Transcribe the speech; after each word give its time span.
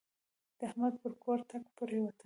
د 0.59 0.59
احمد 0.69 0.93
پر 1.01 1.13
کور 1.23 1.39
ټکه 1.49 1.71
پرېوته. 1.77 2.11